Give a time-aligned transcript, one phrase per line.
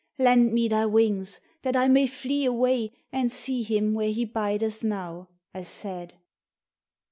[0.17, 4.83] Lend me thy wings, that I may flee away And see him where he bideth
[4.83, 6.15] now," I said.